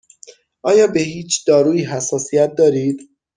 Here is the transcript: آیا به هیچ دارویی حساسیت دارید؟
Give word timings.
آیا 0.63 0.87
به 0.87 0.99
هیچ 0.99 1.45
دارویی 1.47 1.85
حساسیت 1.85 2.55
دارید؟ 2.55 3.09